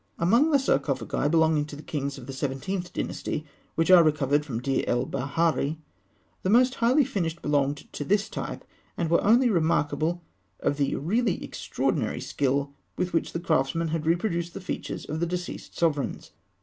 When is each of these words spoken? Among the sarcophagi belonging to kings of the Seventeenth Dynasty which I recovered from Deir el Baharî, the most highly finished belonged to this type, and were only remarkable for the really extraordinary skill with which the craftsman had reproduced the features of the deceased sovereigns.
Among 0.17 0.49
the 0.49 0.57
sarcophagi 0.57 1.29
belonging 1.29 1.65
to 1.65 1.79
kings 1.83 2.17
of 2.17 2.25
the 2.25 2.33
Seventeenth 2.33 2.91
Dynasty 2.91 3.45
which 3.75 3.91
I 3.91 3.99
recovered 3.99 4.43
from 4.43 4.59
Deir 4.59 4.83
el 4.87 5.05
Baharî, 5.05 5.77
the 6.41 6.49
most 6.49 6.73
highly 6.81 7.05
finished 7.05 7.43
belonged 7.43 7.85
to 7.93 8.03
this 8.03 8.27
type, 8.27 8.65
and 8.97 9.11
were 9.11 9.23
only 9.23 9.51
remarkable 9.51 10.23
for 10.59 10.71
the 10.71 10.95
really 10.95 11.43
extraordinary 11.43 12.19
skill 12.19 12.73
with 12.97 13.13
which 13.13 13.31
the 13.31 13.39
craftsman 13.39 13.89
had 13.89 14.07
reproduced 14.07 14.55
the 14.55 14.59
features 14.59 15.05
of 15.05 15.19
the 15.19 15.27
deceased 15.27 15.77
sovereigns. 15.77 16.31